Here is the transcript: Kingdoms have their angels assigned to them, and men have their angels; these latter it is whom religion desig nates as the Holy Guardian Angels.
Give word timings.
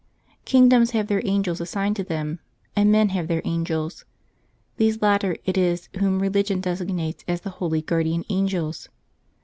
Kingdoms 0.45 0.93
have 0.97 1.05
their 1.05 1.21
angels 1.27 1.61
assigned 1.61 1.95
to 1.97 2.03
them, 2.03 2.39
and 2.75 2.91
men 2.91 3.09
have 3.09 3.27
their 3.27 3.43
angels; 3.45 4.03
these 4.77 4.99
latter 4.99 5.37
it 5.45 5.59
is 5.59 5.89
whom 5.99 6.23
religion 6.23 6.59
desig 6.59 6.89
nates 6.89 7.23
as 7.27 7.41
the 7.41 7.51
Holy 7.61 7.83
Guardian 7.83 8.25
Angels. 8.27 8.89